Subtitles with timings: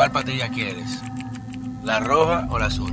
[0.00, 1.02] ¿Cuál patilla quieres?
[1.84, 2.90] ¿La roja o la azul?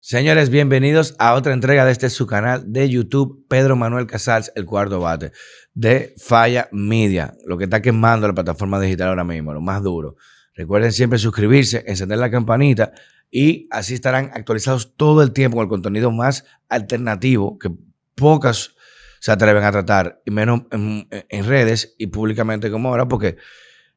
[0.00, 4.64] Señores, bienvenidos a otra entrega de este su canal de YouTube, Pedro Manuel Casals, el
[4.64, 5.32] cuarto bate
[5.74, 10.16] de Falla Media, lo que está quemando la plataforma digital ahora mismo, lo más duro.
[10.54, 12.92] Recuerden siempre suscribirse, encender la campanita
[13.30, 17.70] y así estarán actualizados todo el tiempo con el contenido más alternativo que
[18.14, 18.74] pocas
[19.22, 21.06] se atreven a tratar, y menos en,
[21.44, 23.36] redes y públicamente como ahora, porque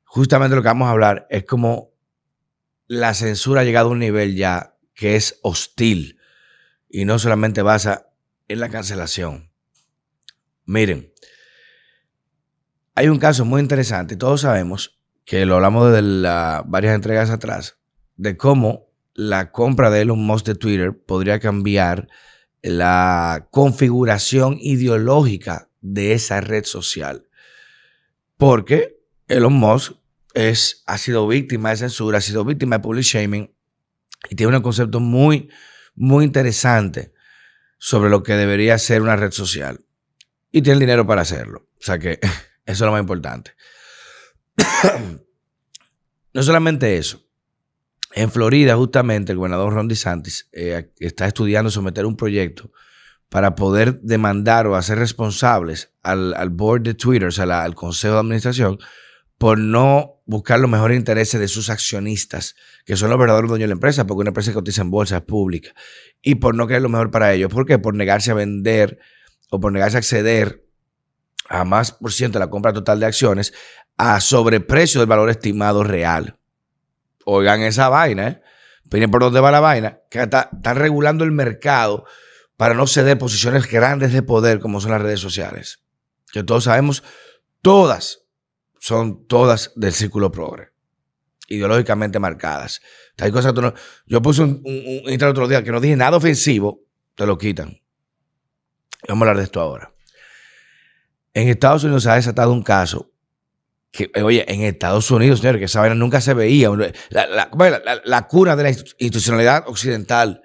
[0.03, 1.95] justamente lo que vamos a hablar es como
[2.85, 6.19] la censura ha llegado a un nivel ya que es hostil
[6.87, 8.11] y no solamente basa
[8.47, 9.49] en la cancelación.
[10.65, 11.11] Miren,
[12.93, 17.79] hay un caso muy interesante, todos sabemos que lo hablamos de varias entregas atrás,
[18.15, 22.09] de cómo la compra de Elon Musk de Twitter podría cambiar
[22.65, 27.27] la configuración ideológica de esa red social.
[28.37, 29.93] Porque Elon Musk
[30.33, 33.55] es, ha sido víctima de censura, ha sido víctima de public shaming
[34.31, 35.47] y tiene un concepto muy,
[35.93, 37.13] muy interesante
[37.77, 39.85] sobre lo que debería ser una red social.
[40.51, 41.69] Y tiene el dinero para hacerlo.
[41.79, 42.31] O sea que eso
[42.65, 43.51] es lo más importante.
[46.33, 47.24] no solamente eso.
[48.15, 52.71] En Florida, justamente, el gobernador Ron DeSantis eh, está estudiando someter un proyecto
[53.27, 58.21] para poder demandar o hacer responsables al, board de Twitter, o sea, al consejo de
[58.21, 58.79] administración,
[59.37, 62.55] por no buscar los mejores intereses de sus accionistas,
[62.85, 65.23] que son los verdaderos dueños de la empresa, porque una empresa cotiza en bolsa es
[65.23, 65.71] pública,
[66.21, 67.51] y por no querer lo mejor para ellos.
[67.51, 67.79] ¿Por qué?
[67.79, 68.97] Por negarse a vender
[69.49, 70.65] o por negarse a acceder
[71.49, 73.53] a más por ciento de la compra total de acciones
[73.97, 76.39] a sobreprecio del valor estimado real.
[77.25, 79.07] Oigan esa vaina, ¿eh?
[79.09, 82.05] Por dónde va la vaina, que están regulando el mercado
[82.55, 85.83] para no ceder posiciones grandes de poder como son las redes sociales.
[86.31, 87.03] Que todos sabemos,
[87.61, 88.21] todas
[88.79, 90.69] son todas del círculo progre,
[91.47, 92.81] ideológicamente marcadas.
[93.17, 93.53] Hay cosas
[94.05, 96.81] yo puse un, un, un otro día que no dije nada ofensivo,
[97.15, 97.81] te lo quitan.
[99.07, 99.91] Vamos a hablar de esto ahora.
[101.33, 103.11] En Estados Unidos se ha desatado un caso
[103.91, 106.69] que, oye, en Estados Unidos, señores, que esa vaina nunca se veía.
[107.09, 110.41] La, la, la, cuna de la institucionalidad occidental.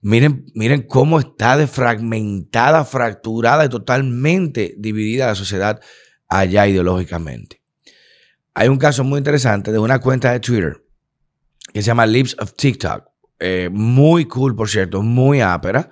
[0.00, 5.80] Miren, miren cómo está defragmentada, fracturada y totalmente dividida la sociedad
[6.28, 7.62] allá ideológicamente.
[8.54, 10.82] Hay un caso muy interesante de una cuenta de Twitter
[11.72, 13.04] que se llama Lips of TikTok.
[13.38, 15.90] Eh, muy cool, por cierto, muy ápera.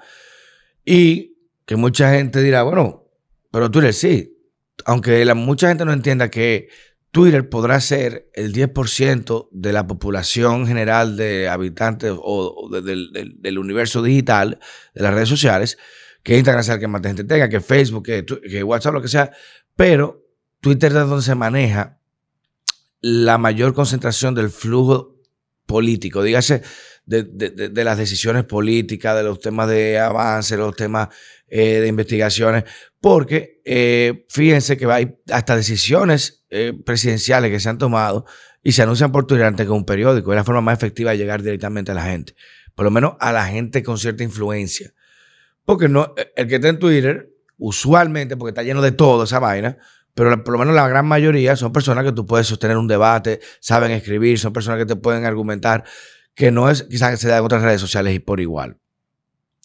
[0.84, 3.06] Y que mucha gente dirá, bueno,
[3.50, 4.36] pero Twitter sí.
[4.84, 6.68] Aunque la, mucha gente no entienda que
[7.10, 14.60] Twitter podrá ser el 10% de la población general de habitantes o, del, universo digital,
[14.94, 15.78] de las redes sociales,
[16.22, 19.08] que Instagram sea el que más gente tenga, que Facebook, que, que WhatsApp, lo que
[19.08, 19.32] sea,
[19.74, 20.24] pero
[20.60, 21.98] Twitter es donde se maneja
[23.00, 25.16] la mayor concentración del flujo
[25.66, 26.62] político, dígase,
[27.06, 31.08] de, las decisiones políticas, de los temas de avance, los temas
[31.52, 32.62] eh, de investigaciones,
[33.00, 38.24] porque eh, fíjense que hay hasta decisiones eh, presidenciales que se han tomado
[38.62, 40.32] y se anuncian por Twitter antes que un periódico.
[40.32, 42.34] Es la forma más efectiva de llegar directamente a la gente,
[42.76, 44.94] por lo menos a la gente con cierta influencia.
[45.64, 49.76] Porque no, el que está en Twitter, usualmente, porque está lleno de todo esa vaina,
[50.14, 53.40] pero por lo menos la gran mayoría son personas que tú puedes sostener un debate,
[53.60, 55.82] saben escribir, son personas que te pueden argumentar,
[56.34, 58.78] que no es quizás se da en otras redes sociales y por igual.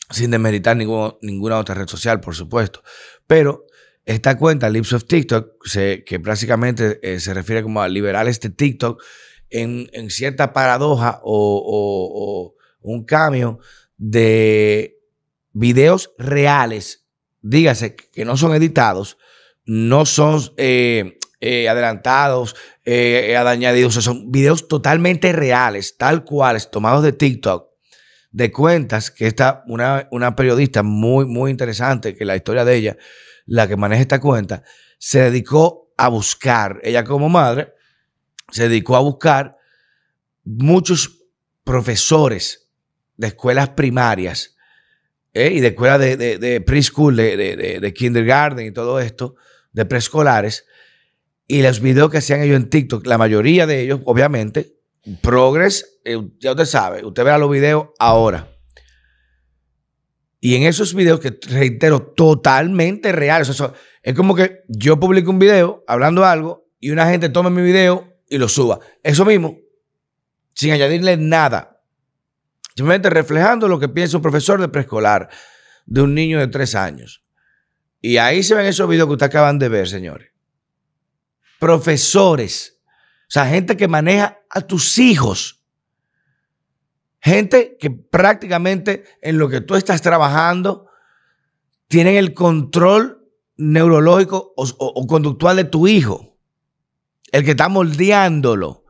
[0.10, 2.84] Sin demeritar ninguna otra red social, por supuesto.
[3.26, 3.66] Pero
[4.06, 5.48] esta cuenta, Lips of TikTok,
[6.06, 9.02] que prácticamente eh, se refiere como a liberar este TikTok
[9.50, 13.60] en, cierta paradoja o, o un cambio
[13.98, 15.00] de
[15.54, 17.06] videos reales,
[17.42, 19.18] dígase que no son editados,
[19.66, 27.14] no son eh, eh, adelantados, eh, añadidos, son videos totalmente reales, tal cuales, tomados de
[27.14, 27.70] TikTok,
[28.36, 32.98] de cuentas, que está una, una periodista muy, muy interesante, que la historia de ella,
[33.46, 34.62] la que maneja esta cuenta,
[34.98, 37.74] se dedicó a buscar, ella como madre,
[38.52, 39.56] se dedicó a buscar
[40.44, 41.24] muchos
[41.64, 42.68] profesores
[43.16, 44.58] de escuelas primarias
[45.34, 47.38] y de escuelas de, de, de preschool, de,
[47.80, 49.36] de, kindergarten y todo esto,
[49.72, 50.66] de preescolares
[51.48, 54.75] y los videos que hacían ellos en TikTok, la mayoría de ellos, obviamente,
[55.22, 58.52] progres, eh, ya usted sabe, usted verá los videos ahora.
[60.40, 63.50] Y en esos videos que reitero, totalmente reales.
[64.04, 68.14] es como que yo publico un video hablando algo y una gente toma mi video
[68.30, 68.80] y lo suba.
[69.02, 69.58] Eso mismo,
[70.54, 71.82] sin añadirle nada.
[72.76, 75.30] Simplemente reflejando lo que piensa un profesor de preescolar
[75.86, 77.24] de un niño de tres años.
[78.02, 80.30] Y ahí se ven esos videos que ustedes acaban de ver, señores.
[81.60, 82.75] profesores, o
[83.36, 85.62] sea, gente que maneja a tus hijos.
[87.20, 90.88] Gente que prácticamente en lo que tú estás trabajando
[91.90, 93.28] tienen el control
[93.58, 96.38] neurológico o, conductual de tu hijo.
[97.32, 98.86] El que está moldeándolo.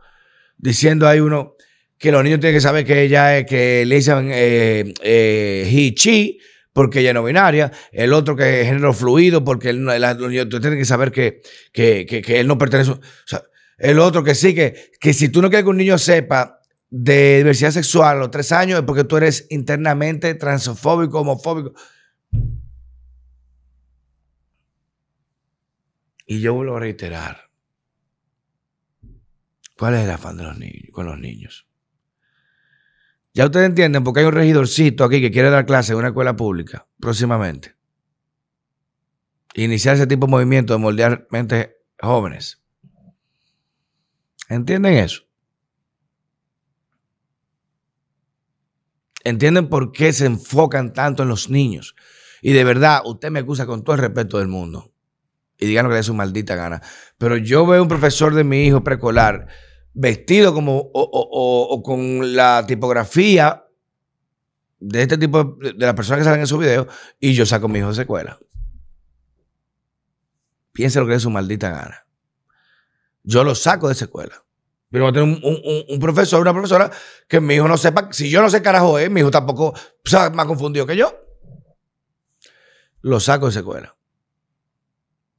[0.58, 1.56] Diciendo hay uno
[1.98, 5.92] que los niños tienen que saber que ella es, que le dicen eh, eh, he,
[5.96, 6.38] she,
[6.72, 7.72] porque ella no binaria.
[7.92, 11.42] El otro que es género fluido, porque los niños tienen que saber que,
[11.74, 12.92] que, que, él no pertenece.
[12.92, 13.02] O
[13.78, 17.38] el otro que sí, que, que si tú no quieres que un niño sepa de
[17.38, 21.74] diversidad sexual a los tres años es porque tú eres internamente transfóbico, homofóbico.
[26.26, 27.50] Y yo vuelvo a reiterar.
[29.78, 31.68] ¿Cuál es el afán de los niños, con los niños?
[33.34, 36.38] Ya ustedes entienden porque hay un regidorcito aquí que quiere dar clase en una escuela
[36.38, 37.76] pública próximamente.
[39.56, 42.65] Iniciar ese tipo de movimiento de moldear mentes jóvenes.
[44.50, 45.26] ¿Entienden eso?
[49.26, 51.96] entienden por qué se enfocan tanto en los niños.
[52.42, 54.94] Y de verdad, usted me acusa con todo el respeto del mundo.
[55.58, 56.82] Y digan lo que le dé su maldita gana.
[57.18, 59.48] Pero yo veo un profesor de mi hijo preescolar
[59.94, 63.66] vestido como o, con la tipografía
[64.80, 66.88] de este tipo de, de las personas que salen en su video
[67.20, 68.38] y yo saco a mi hijo de esa escuela.
[70.72, 72.05] Piense lo que le dé su maldita gana.
[73.26, 74.44] Yo lo saco de esa escuela.
[74.92, 76.90] Pero va a tener un, un, profesor, una profesora
[77.28, 78.10] que mi hijo no sepa.
[78.12, 79.74] Si yo no sé carajo es, mi hijo tampoco
[80.06, 81.14] se más confundido que yo.
[83.02, 83.96] Lo saco de esa escuela.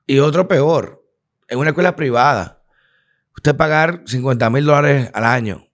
[0.06, 1.04] Y otro peor,
[1.48, 2.62] en una escuela privada,
[3.36, 5.66] usted pagar 50 mil dólares al año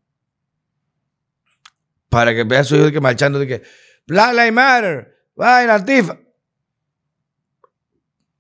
[2.08, 3.62] para que vea a su hijo que marchando de que
[4.06, 6.18] Black Lives Matter, vaina, antifa.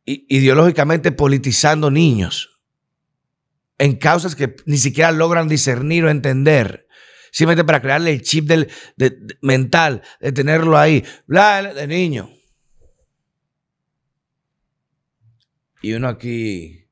[0.04, 2.51] Ideológicamente politizando niños
[3.82, 6.86] en causas que ni siquiera logran discernir o entender.
[7.32, 8.70] Simplemente para crearle el chip del,
[9.40, 12.30] mental, de tenerlo ahí, bla, de niño.
[15.80, 16.86] Y uno aquí,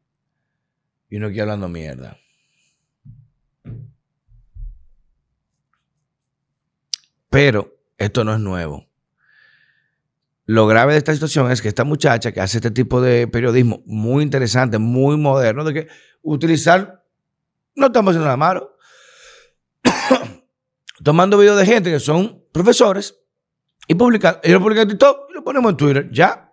[1.09, 2.19] y uno aquí hablando mierda.
[7.29, 8.89] Pero esto no es nuevo.
[10.45, 13.85] Lo grave de esta situación es que esta muchacha que hace este tipo de periodismo
[13.87, 15.89] muy interesante, muy moderno, de que
[16.23, 17.05] utilizar,
[17.75, 18.77] no estamos haciendo nada malo,
[21.05, 23.17] tomando videos de gente que son profesores
[23.87, 26.53] y publicar, y lo publican en TikTok y lo ponemos en Twitter, ya.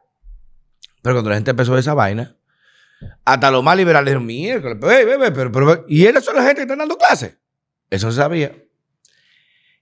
[1.02, 2.36] Pero cuando la gente empezó esa vaina,
[3.24, 6.98] hasta los más liberales miércoles, pero, pero, y ellos son la gente que están dando
[6.98, 7.38] clases.
[7.90, 8.56] Eso se sabía.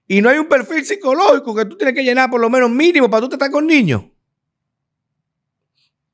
[0.06, 3.10] Y no hay un perfil psicológico que tú tienes que llenar por lo menos mínimo
[3.10, 4.04] para tú estar con niños.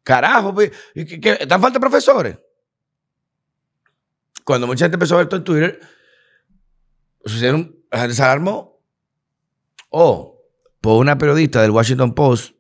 [0.03, 2.37] Carajo, pues, ¿están falta profesores?
[4.45, 5.81] Cuando mucha gente empezó a ver todo en Twitter,
[7.25, 8.81] sucedieron, gente se alarmó.
[9.91, 10.41] O
[10.81, 12.55] por una periodista del Washington Post,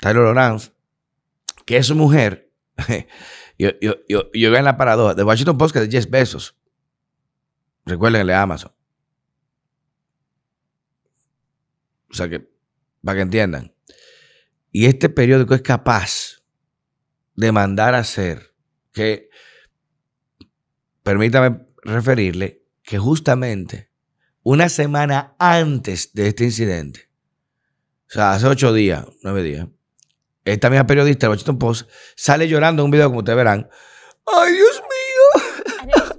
[0.00, 0.72] Tyler Lawrence,
[1.64, 2.50] que es su mujer.
[3.58, 6.56] yo, yo, yo, yo en la paradoja del Washington Post que es de 10 besos.
[7.86, 8.72] Recuérdenle a Amazon.
[12.10, 12.50] O sea que,
[13.02, 13.74] para que entiendan.
[14.70, 16.42] Y este periódico es capaz
[17.34, 18.54] de mandar a hacer
[18.92, 19.30] que
[21.08, 23.88] permítame referirle que justamente
[24.42, 27.08] una semana antes de este incidente,
[28.08, 29.68] o sea, hace ocho días, nueve días,
[30.44, 33.70] esta misma periodista del Washington Post sale llorando en un video, como ustedes verán.
[34.26, 36.08] ¡Ay, Dios mío!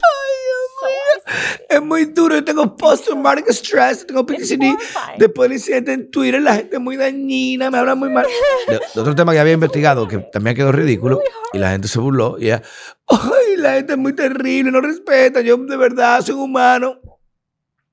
[1.69, 2.35] Es muy duro.
[2.35, 4.75] Yo tengo post-traumatic stress, tengo PTSD.
[5.17, 8.25] Después del incidente en Twitter, la gente es muy dañina, me habla muy mal.
[8.67, 11.21] De, otro tema que había investigado, que también quedó ridículo,
[11.53, 12.63] y la gente se burló, y ella,
[13.09, 16.99] ay, la gente es muy terrible, no respeta, yo de verdad soy humano.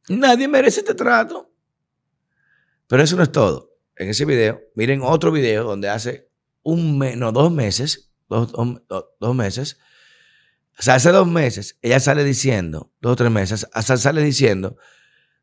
[0.08, 1.50] Nadie merece este trato.
[2.86, 3.72] Pero eso no es todo.
[3.96, 6.28] En ese video, miren otro video donde hace
[6.62, 8.52] un mes, no, dos meses, dos,
[9.20, 9.78] dos meses,
[10.78, 14.76] o sea, hace dos meses ella sale diciendo, dos o tres meses, hasta sale diciendo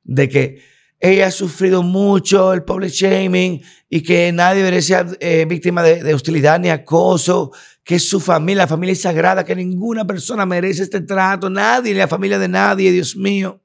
[0.04, 0.62] de que
[1.00, 6.14] ella ha sufrido mucho el public shaming y que nadie debería ser eh, víctima de,
[6.14, 7.52] hostilidad ni acoso,
[7.84, 12.00] que es su familia, la familia sagrada, que ninguna persona merece este trato, nadie, ni
[12.00, 13.62] la familia de nadie, Dios mío.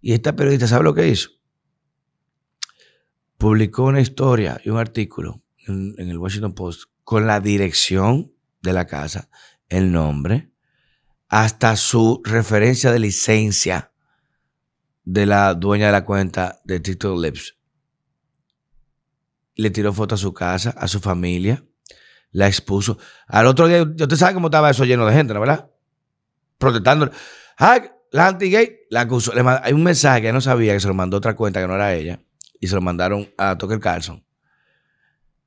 [0.00, 1.30] Y esta periodista, ¿sabe lo que hizo?
[3.38, 8.86] Publicó una historia y un artículo en el Washington Post con la dirección de la
[8.86, 9.28] casa
[9.68, 10.50] el nombre,
[11.28, 13.92] hasta su referencia de licencia
[15.04, 17.56] de la dueña de la cuenta de TikTok Lips.
[19.54, 21.64] Le tiró foto a su casa, a su familia.
[22.34, 22.98] La expuso.
[23.28, 25.70] Al otro día, usted sabe cómo estaba eso lleno de gente, ¿no verdad?
[26.58, 27.10] Protestando.
[28.10, 29.32] La anti-gay la acusó.
[29.62, 31.94] hay un mensaje que no sabía que se lo mandó otra cuenta que no era
[31.94, 32.20] ella.
[32.58, 34.24] Y se lo mandaron a Tucker Carlson.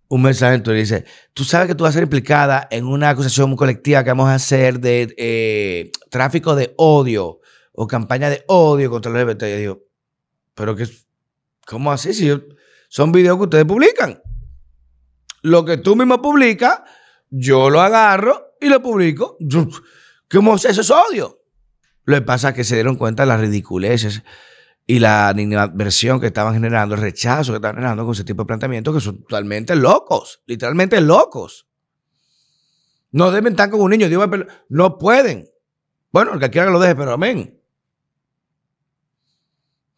[0.08, 3.54] Un mensaje entonces dice: Tú sabes que tú vas a ser implicada en una acusación
[3.58, 7.42] colectiva que vamos a hacer de eh, tráfico de odio
[7.74, 9.44] o campaña de odio contra los LGBT.
[9.44, 9.84] Y yo digo:
[10.56, 10.88] ¿Pero qué?
[11.66, 12.14] ¿Cómo así?
[12.14, 12.32] Si
[12.88, 14.22] son videos que ustedes publican.
[15.48, 16.82] Lo que tú mismo publicas,
[17.30, 19.38] yo lo agarro y lo publico.
[20.30, 21.42] ¿Cómo eso es odio?
[22.04, 24.24] Lo que pasa es que se dieron cuenta de las ridiculeces
[24.86, 25.34] y la
[25.74, 29.00] versión que estaban generando, el rechazo que estaban generando con ese tipo de planteamientos que
[29.00, 31.66] son totalmente locos, literalmente locos.
[33.12, 34.08] No deben estar con un niño,
[34.68, 35.50] no pueden.
[36.12, 37.58] Bueno, el que quiera que lo deje, pero amén.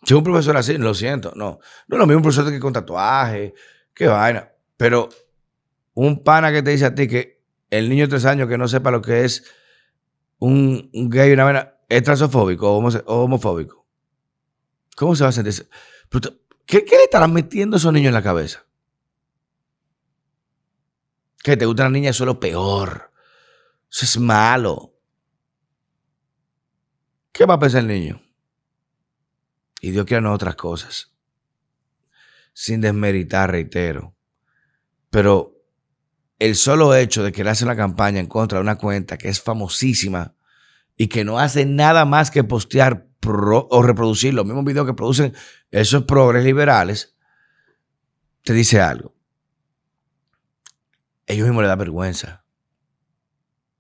[0.03, 1.59] Si un profesor así, lo siento, no.
[1.87, 3.55] No es lo mismo un profesor que con tatuaje,
[3.95, 4.47] qué vaina.
[4.77, 5.09] Pero
[6.05, 8.69] un pana que te dice a ti que el niño de tres años que no
[8.69, 9.43] sepa lo que es
[10.37, 13.85] un, gay, una vaina, es transofóbico o, homofóbico.
[14.95, 15.69] ¿Cómo se va a sentir?
[16.65, 18.65] ¿Qué, ¿Qué, le estarán metiendo a esos niños en la cabeza?
[21.43, 23.11] Que te gusta la niña, eso es lo peor.
[23.91, 24.95] Eso es malo.
[27.33, 28.21] ¿Qué va a pensar el niño?
[29.81, 31.13] Y Dios quiere no otras cosas.
[32.53, 34.15] Sin desmeritar, reitero.
[35.09, 35.58] Pero
[36.39, 39.27] el solo hecho de que le hace una campaña en contra de una cuenta que
[39.27, 40.35] es famosísima
[40.95, 45.33] y que no hace nada más que postear o reproducir los mismos videos que producen
[45.71, 47.17] esos progres liberales,
[48.43, 49.13] te dice algo.
[51.27, 52.45] Ellos mismos les da vergüenza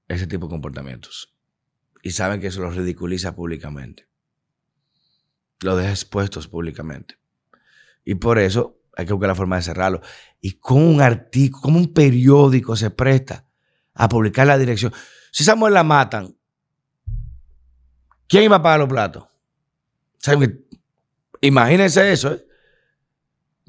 [0.07, 1.33] ese tipo de comportamientos.
[2.03, 4.07] Y saben que eso los ridiculiza públicamente.
[5.61, 7.17] Lo deja expuestos públicamente.
[8.03, 10.01] Y por eso hay que buscar la forma de cerrarlo.
[10.41, 13.45] Y como un artículo, como un periódico se presta
[13.93, 14.93] a publicar la dirección.
[15.31, 16.35] Si Samuel la matan,
[18.27, 19.23] ¿quién iba a pagar los platos?
[21.41, 22.45] Imagínense eso, ¿eh?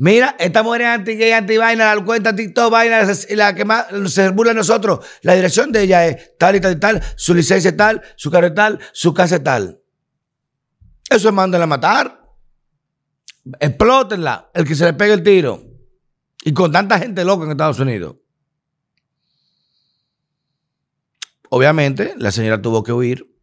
[0.02, 4.52] Mira, esta mujer es anti-gay, anti-vaina, la cuenta TikTok, vaina, la que más se burla
[4.52, 5.06] de nosotros.
[5.20, 8.30] La dirección de ella es tal y tal y tal, su licencia es tal, su
[8.30, 9.78] carro es tal, su casa es tal.
[11.10, 12.19] Eso es mándenla a matar.
[13.58, 15.62] Explótenla, el que se le pegue el tiro.
[16.42, 18.16] Y con tanta gente loca en Estados Unidos.
[21.50, 23.36] Obviamente, la señora tuvo que huir,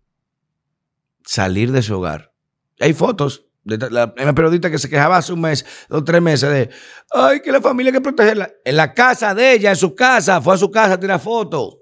[1.25, 2.33] salir de su hogar.
[2.79, 6.69] Hay fotos de la, periodista que se quejaba hace un mes, dos tres meses de,
[7.11, 8.49] ay, que la familia hay que protegerla.
[8.63, 11.79] En la casa de ella, en su casa, fue a su casa a tirar fotos.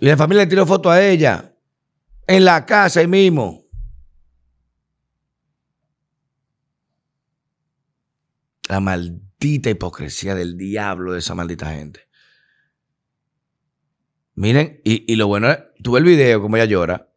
[0.00, 1.54] Y la familia le tiró foto a ella.
[2.26, 3.63] En la casa ahí mismo.
[8.68, 12.08] La maldita hipocresía del diablo de esa maldita gente.
[14.36, 17.08] Miren, y, lo bueno es, tuve el video como ella llora.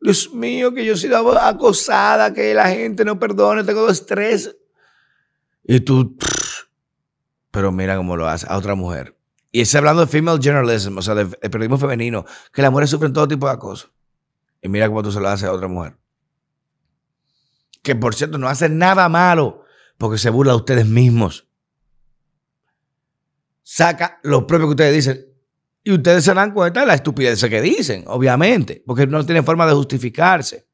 [0.00, 4.56] Dios mío, que yo he sido acosada, que la gente no perdone, tengo estrés.
[5.64, 6.16] Y tú,
[7.50, 9.18] pero mira cómo lo hace a otra mujer.
[9.50, 13.12] Y está hablando de female journalism, o sea, de, periodismo femenino, que las mujeres sufren
[13.12, 13.90] todo tipo de acoso.
[14.62, 15.96] Y mira cómo tú se lo haces a otra mujer.
[17.82, 19.64] Que por cierto, no hace nada malo
[19.98, 21.46] porque se burla de ustedes mismos.
[23.62, 25.26] Saca lo propio que ustedes dicen.
[25.84, 29.66] Y ustedes se dan cuenta de la estupidez que dicen, obviamente, porque no tienen forma
[29.66, 30.66] de justificarse.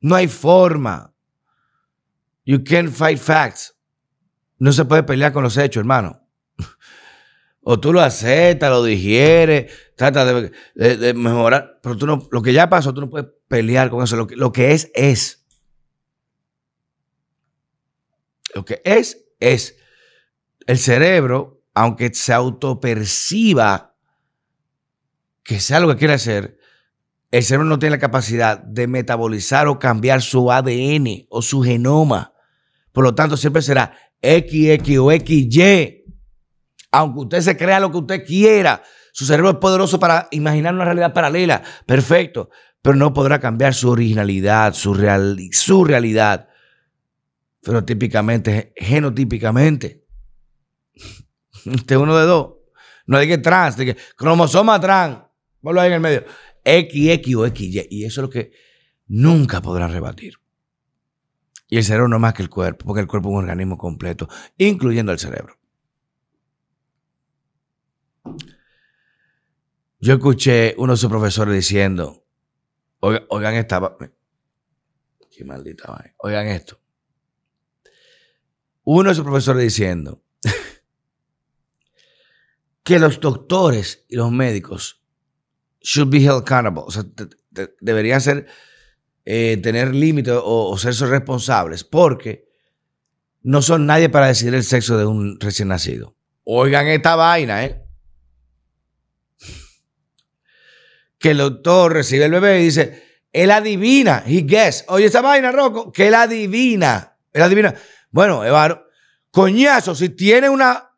[0.00, 1.14] No hay forma.
[2.44, 3.74] You can't fight facts.
[4.58, 6.20] No se puede pelear con los hechos, hermano.
[7.66, 12.68] O tú lo aceptas, lo digieres, trata de, mejorar, pero tú no, lo que ya
[12.68, 14.16] pasó, tú no puedes pelear con eso.
[14.16, 15.43] Lo que es, es.
[18.54, 19.76] Lo que es, es.
[20.66, 23.94] El cerebro, aunque se autoperciba
[25.42, 26.58] que sea lo que quiere hacer,
[27.30, 32.32] el cerebro no tiene la capacidad de metabolizar o cambiar su ADN o su genoma.
[32.92, 33.92] Por lo tanto, siempre será
[34.22, 36.04] XX o XY.
[36.92, 38.82] Aunque usted se crea lo que usted quiera,
[39.12, 41.62] su cerebro es poderoso para imaginar una realidad paralela.
[41.86, 42.50] Perfecto.
[42.80, 44.94] Pero no podrá cambiar su originalidad, su,
[45.50, 46.48] su realidad
[47.64, 50.04] fenotípicamente, genotípicamente.
[51.64, 52.56] Este es uno de dos.
[53.06, 55.18] No hay que trans, de que cromosoma trans.
[55.62, 56.24] Ponlo ahí en el medio.
[56.64, 57.88] XX o XY.
[57.90, 58.52] Y eso es lo que
[59.06, 60.34] nunca podrán rebatir.
[61.68, 63.78] Y el cerebro no es más que el cuerpo, porque el cuerpo es un organismo
[63.78, 64.28] completo,
[64.58, 65.58] incluyendo el cerebro.
[70.00, 72.26] Yo escuché uno de sus profesores diciendo,
[73.00, 73.96] oigan, oigan esta,
[75.30, 76.83] qué maldita vaina, oigan esto.
[78.84, 80.22] Uno de sus profesores diciendo
[82.82, 85.02] que los doctores y los médicos
[85.80, 87.04] should be held accountable, o sea,
[87.80, 88.46] deberían ser,
[89.24, 92.48] eh, tener límites o, ser responsables, porque
[93.42, 96.16] no son nadie para decidir el sexo de un recién nacido.
[96.44, 97.82] Oigan esta vaina, ¿eh?
[101.18, 104.84] Que el doctor recibe el bebé y dice, él adivina, he guess.
[104.88, 107.16] Oye, esta vaina, Rocco, que él adivina.
[107.32, 107.74] Él adivina.
[108.14, 108.86] Bueno, Evaro,
[109.32, 110.88] coñazo, si tiene una.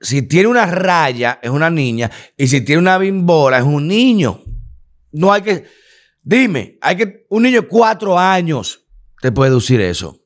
[0.00, 2.10] Si tiene una raya, es una niña.
[2.34, 4.42] Y si tiene una bimbola, es un niño.
[5.12, 5.66] No hay que.
[6.22, 7.26] Dime, hay que.
[7.28, 8.86] Un niño de cuatro años
[9.20, 10.18] te puede decir eso.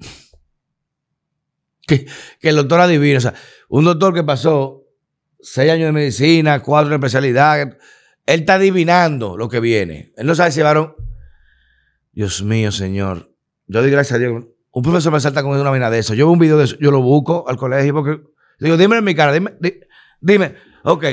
[1.86, 2.08] Que,
[2.40, 3.18] el doctor adivina.
[3.18, 3.34] O sea,
[3.68, 4.88] un doctor que pasó
[5.40, 7.60] seis años de medicina, cuatro de especialidad.
[7.60, 10.12] Él está adivinando lo que viene.
[10.16, 10.62] Él no sabe si.
[12.12, 13.34] Dios mío, Señor.
[13.66, 14.44] Yo doy gracias a Dios.
[14.72, 16.14] Un profesor me salta con una vaina de eso.
[16.14, 18.22] Yo veo un video de eso, yo lo busco al colegio porque
[18.58, 19.56] digo, dime en mi cara, dime,
[20.20, 21.04] dime, ok,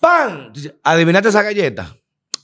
[0.00, 0.52] ¡pam!
[0.82, 1.96] Adivinaste esa galleta.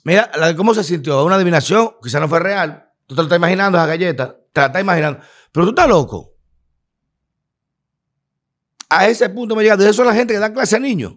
[0.05, 1.25] Mira, cómo se sintió.
[1.25, 2.93] Una adivinación, quizá no fue real.
[3.07, 4.39] Tú te lo estás imaginando, esa galleta.
[4.53, 5.21] Te la estás imaginando.
[5.51, 6.33] Pero tú estás loco.
[8.89, 9.77] A ese punto me llega.
[9.77, 11.15] De eso es la gente que da clase a niños.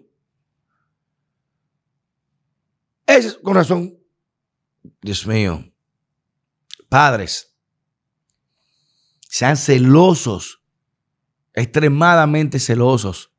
[3.06, 3.96] Es con razón.
[5.00, 5.69] Dios mío.
[6.90, 7.54] Padres,
[9.28, 10.60] sean celosos,
[11.54, 13.32] extremadamente celosos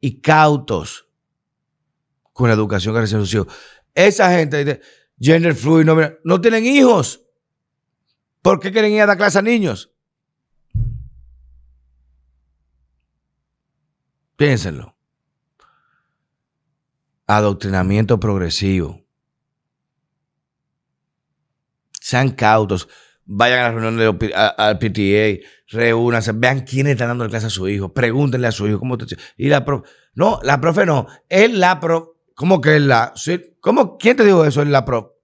[0.00, 1.08] y cautos
[2.32, 3.52] con la educación que reciben sus hijos.
[3.92, 4.80] Esa gente de
[5.18, 7.24] gender fluid no, no tienen hijos.
[8.40, 9.92] ¿Por qué quieren ir a dar clase a niños?
[14.36, 14.96] Piénsenlo.
[17.26, 19.07] Adoctrinamiento progresivo.
[22.08, 22.88] Sean cautos.
[23.26, 27.68] Vayan a la reunión del al PTA, reúnanse, vean quiénes están dando clase a su
[27.68, 29.14] hijo, pregúntenle a su hijo cómo te.
[29.36, 33.12] Y la profe, no, la profe no, él la pro, ¿cómo que es la?
[33.60, 34.62] ¿Cómo, ¿Quién te dijo eso?
[34.62, 35.18] Es la pro.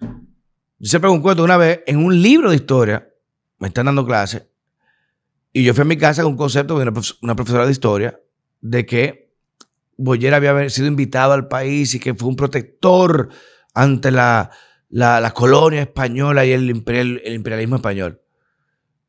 [0.00, 3.08] Yo siempre un cuento una vez en un libro de historia,
[3.58, 4.48] me están dando clase,
[5.52, 8.20] y yo fui a mi casa con un concepto de una profesora de historia,
[8.60, 9.32] de que
[9.96, 13.28] Boyer había sido invitado al país y que fue un protector
[13.74, 14.52] ante la,
[14.88, 18.20] la, colonia española y el, imperialismo español.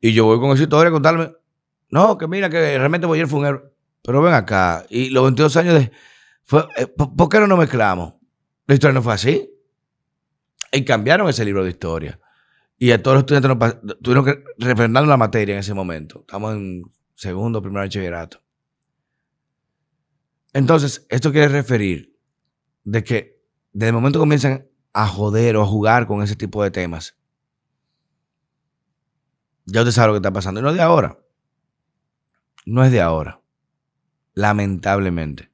[0.00, 1.32] Y yo voy con esa historia a contarme,
[1.90, 3.62] no, que mira, que realmente Boyer fue un héroe.
[4.02, 5.92] Pero ven acá, y los 22 años de...
[6.44, 8.14] Fue, eh, ¿Por qué no nos mezclamos?
[8.66, 9.50] La historia no fue así.
[10.72, 12.18] Y cambiaron ese libro de historia.
[12.78, 16.20] Y a todos los estudiantes tuvieron que refrendar la materia en ese momento.
[16.20, 16.82] Estamos en
[17.14, 18.42] segundo, primer bachillerato.
[20.52, 22.16] Entonces, esto quiere referir
[22.84, 23.40] de que
[23.72, 27.16] desde el momento que comienzan a joder o a jugar con ese tipo de temas,
[29.66, 30.60] ya usted sabe lo que está pasando.
[30.60, 31.18] Y no es de ahora.
[32.66, 33.40] No es de ahora.
[34.34, 35.50] Lamentablemente.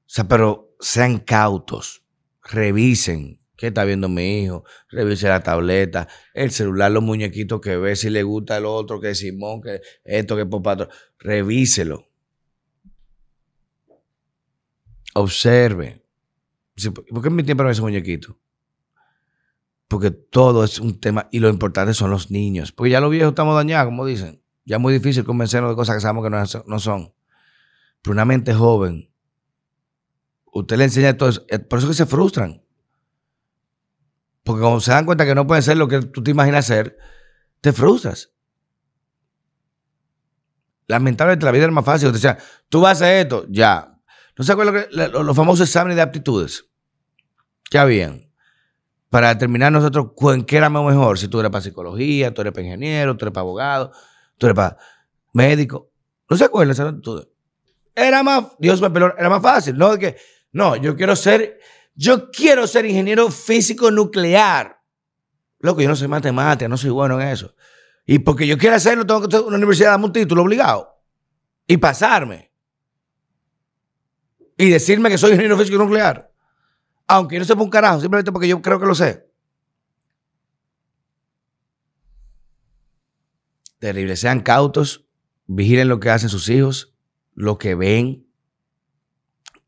[0.00, 2.04] O sea, pero sean cautos.
[2.42, 4.64] Revisen qué está viendo mi hijo.
[4.88, 9.14] Revise la tableta, el celular, los muñequitos que ve, si le gusta el otro, que
[9.14, 10.88] Simón, que esto, que Popato.
[11.18, 12.08] Revíselo.
[15.14, 16.01] Observe.
[17.10, 18.38] ¿Por qué mi tiempo no ese muñequito?
[19.88, 22.72] Porque todo es un tema y lo importante son los niños.
[22.72, 24.42] Porque ya los viejos estamos dañados, como dicen.
[24.64, 27.12] Ya es muy difícil convencernos de cosas que sabemos que no, son.
[28.00, 29.12] Pero una mente joven,
[30.52, 31.46] usted le enseña todo eso.
[31.68, 32.62] Por eso que se frustran.
[34.44, 36.96] Porque cuando se dan cuenta que no pueden ser lo que tú te imaginas ser,
[37.60, 38.32] te frustras.
[40.86, 42.08] Lamentablemente la vida es más fácil.
[42.08, 43.91] O sea, tú vas a hacer esto, ya,
[44.42, 46.68] ¿No se acuerdan los famosos exámenes de aptitudes
[47.70, 48.28] que habían?
[49.08, 50.14] Para determinar nosotros
[50.48, 51.16] qué era mejor.
[51.16, 53.92] Si tú eres para psicología, tú eres para ingeniero, tú eres para abogado,
[54.38, 54.78] tú eres para
[55.32, 55.92] médico.
[56.28, 57.28] ¿No se acuerdan esas aptitudes?
[57.94, 59.78] Era más, Dios me peló, era más fácil.
[59.78, 60.16] No, que,
[60.50, 61.60] no, yo quiero ser,
[61.94, 64.76] yo quiero ser ingeniero físico nuclear.
[65.60, 67.54] Loco, yo no soy matemática, no soy bueno en eso.
[68.04, 71.00] Y porque yo quiero hacerlo, tengo que una universidad, darme un título obligado.
[71.68, 72.51] Y pasarme
[74.62, 76.30] y decirme que soy ingeniero físico nuclear.
[77.08, 79.28] Aunque no sepa un carajo, simplemente porque yo creo que lo sé.
[83.78, 84.16] Terrible.
[84.16, 85.04] Sean cautos,
[85.46, 86.94] vigilen lo que hacen sus hijos,
[87.34, 88.24] lo que ven,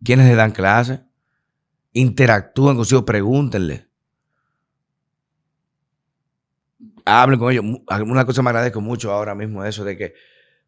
[0.05, 1.05] quienes le dan clase,
[1.93, 3.89] interactúen con sus hijos, pregúntenle.
[7.05, 7.65] Hablen con ellos.
[8.07, 10.15] Una cosa me agradezco mucho ahora mismo eso de que,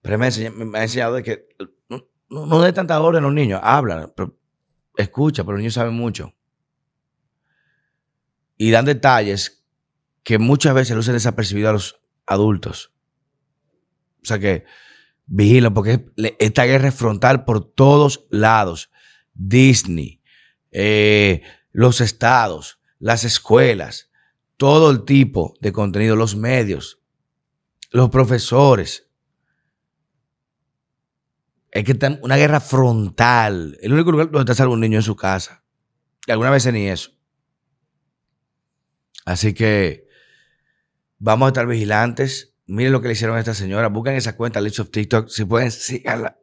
[0.03, 1.49] pero me, ha enseñado de que
[2.29, 4.37] no, no de tanta orden a los niños, habla, pero
[4.97, 6.33] escucha, pero los niños saben mucho.
[8.57, 9.65] Y dan detalles
[10.23, 12.93] que muchas veces lucen desapercibidos a los adultos.
[14.23, 14.65] O sea que
[15.27, 16.07] vigilan, porque
[16.39, 18.91] esta guerra es frontal por todos lados.
[19.35, 20.23] Disney,
[20.73, 24.11] eh, los estados, las escuelas,
[24.57, 27.01] todo el tipo de contenido, los medios,
[27.91, 29.06] los profesores.
[31.77, 33.77] Es que está una guerra frontal.
[33.83, 35.62] El único lugar donde está salvo un niño en su casa.
[36.27, 37.11] Y alguna vez ni eso.
[39.27, 40.09] Así que
[41.19, 42.55] vamos a estar vigilantes.
[42.65, 43.89] Miren lo que le hicieron a esta señora.
[43.89, 45.29] Busquen esa cuenta, List of TikTok.
[45.29, 46.39] Si pueden, síganla.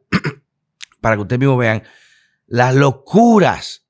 [1.00, 1.82] para que ustedes mismos vean
[2.46, 3.88] las locuras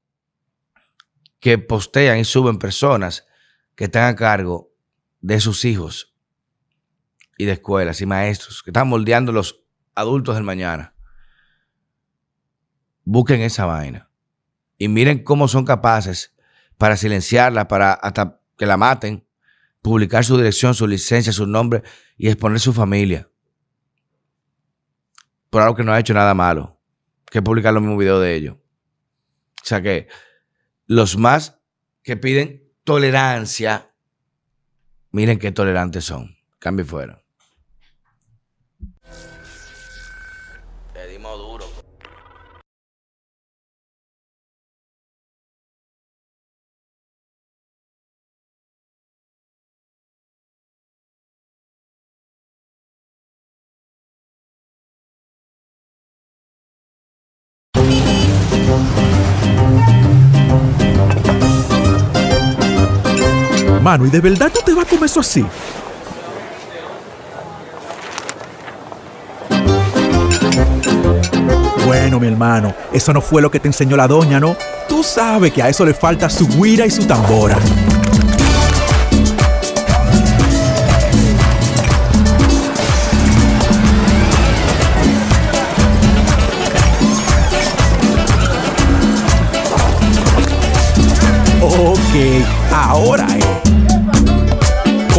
[1.41, 3.27] que postean y suben personas
[3.75, 4.73] que están a cargo
[5.21, 6.17] de sus hijos
[7.37, 9.63] y de escuelas y maestros, que están moldeando los
[9.95, 10.94] adultos del mañana.
[13.05, 14.11] Busquen esa vaina
[14.79, 16.35] y miren cómo son capaces
[16.79, 19.27] para silenciarla, para hasta que la maten,
[19.83, 21.83] publicar su dirección, su licencia, su nombre
[22.17, 23.29] y exponer su familia.
[25.51, 26.81] Por algo que no ha hecho nada malo,
[27.31, 28.57] que publicar los mismos videos de ellos.
[28.57, 30.09] O sea que
[30.87, 31.61] los más
[32.03, 33.95] que piden tolerancia,
[35.11, 36.37] miren qué tolerantes son.
[36.59, 37.24] Cambio fuera.
[63.85, 65.45] Mano, ¿y de verdad tú te vas a comer eso así?
[71.85, 74.57] Bueno, mi hermano, eso no fue lo que te enseñó la doña, ¿no?
[74.89, 77.59] Tú sabes que a eso le falta su guira y su tambora.
[91.61, 93.54] Ok, ahora es.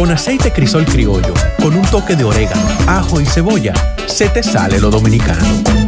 [0.06, 3.74] Con aceite crisol criollo, con un toque de orégano, ajo y cebolla,
[4.06, 5.85] se te sale lo dominicano.